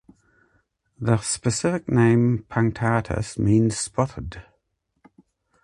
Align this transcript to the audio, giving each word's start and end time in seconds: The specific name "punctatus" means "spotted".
The 0.99 1.17
specific 1.17 1.87
name 1.87 2.43
"punctatus" 2.49 3.37
means 3.37 3.77
"spotted". 3.77 4.41